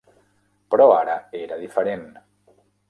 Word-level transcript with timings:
Però 0.71 0.87
ara 0.95 1.19
era 1.43 1.61
diferent. 1.67 2.11